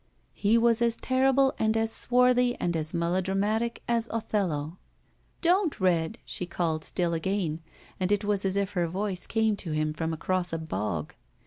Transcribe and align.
He 0.33 0.57
was 0.57 0.81
as 0.81 0.97
terrible 0.97 1.53
and 1.59 1.77
as 1.77 1.91
swarthy 1.91 2.55
and 2.59 2.75
as 2.75 2.91
melo 2.91 3.21
dramatic 3.21 3.83
as 3.87 4.07
Othello. 4.09 4.79
"Don't, 5.41 5.79
Red," 5.79 6.17
she 6.25 6.47
called 6.47 6.83
still 6.83 7.13
again, 7.13 7.61
and 7.99 8.11
it 8.11 8.23
was 8.25 8.43
as 8.43 8.55
if 8.55 8.71
her 8.71 8.87
voice 8.87 9.27
came 9.27 9.55
to 9.57 9.73
him 9.73 9.93
from 9.93 10.11
across 10.11 10.53
a 10.53 10.57
bog. 10.57 11.13